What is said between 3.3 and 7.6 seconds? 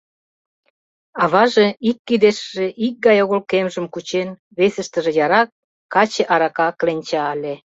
кемжым кучен, весыштыже яра каче-арака кленча ыле.